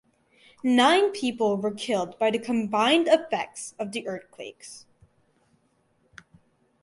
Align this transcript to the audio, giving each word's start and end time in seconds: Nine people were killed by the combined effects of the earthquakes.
Nine 0.63 1.11
people 1.11 1.57
were 1.57 1.69
killed 1.75 2.17
by 2.17 2.31
the 2.31 2.39
combined 2.39 3.07
effects 3.07 3.75
of 3.77 3.91
the 3.91 4.07
earthquakes. 4.07 4.87